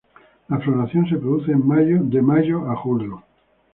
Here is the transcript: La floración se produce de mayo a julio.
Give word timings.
La 0.49 0.57
floración 0.57 1.07
se 1.07 1.17
produce 1.17 1.51
de 1.55 2.21
mayo 2.23 2.71
a 2.71 2.75
julio. 2.75 3.23